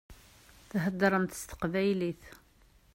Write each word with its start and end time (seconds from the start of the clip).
Theddṛemt 0.69 1.37
s 1.39 1.41
teqbaylit. 1.49 2.23